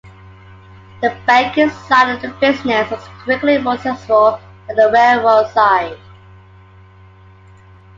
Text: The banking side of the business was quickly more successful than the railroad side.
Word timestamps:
The 1.03 1.15
banking 1.27 1.69
side 1.69 2.09
of 2.15 2.23
the 2.23 2.29
business 2.39 2.89
was 2.89 3.07
quickly 3.23 3.59
more 3.59 3.75
successful 3.77 4.39
than 4.65 4.75
the 4.75 4.89
railroad 4.91 5.47
side. 5.51 5.99